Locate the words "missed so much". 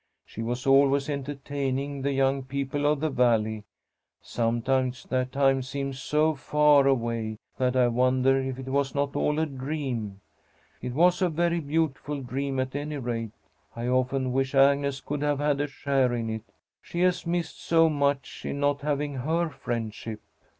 17.27-18.43